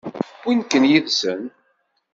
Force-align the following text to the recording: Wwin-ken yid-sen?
Wwin-ken 0.43 0.83
yid-sen? 0.91 1.41